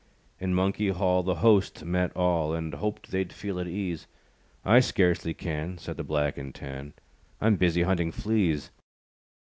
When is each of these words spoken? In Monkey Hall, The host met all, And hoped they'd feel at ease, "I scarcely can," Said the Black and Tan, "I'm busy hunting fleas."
In 0.39 0.55
Monkey 0.55 0.89
Hall, 0.89 1.21
The 1.21 1.35
host 1.45 1.85
met 1.85 2.11
all, 2.17 2.55
And 2.55 2.73
hoped 2.73 3.11
they'd 3.11 3.31
feel 3.31 3.59
at 3.59 3.67
ease, 3.67 4.07
"I 4.65 4.79
scarcely 4.79 5.35
can," 5.35 5.77
Said 5.77 5.95
the 5.97 6.03
Black 6.03 6.39
and 6.39 6.55
Tan, 6.55 6.95
"I'm 7.39 7.55
busy 7.55 7.83
hunting 7.83 8.11
fleas." 8.11 8.71